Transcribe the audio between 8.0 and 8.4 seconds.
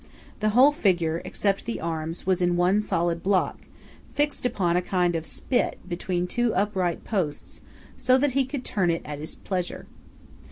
that